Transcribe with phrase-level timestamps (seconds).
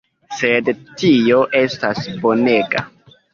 [0.37, 0.71] Sed
[1.01, 2.85] tio estas bonega!